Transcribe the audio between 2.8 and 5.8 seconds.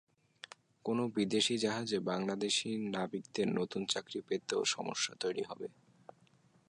নাবিকদের নতুন চাকরি পেতেও সমস্যা তৈরি হবে।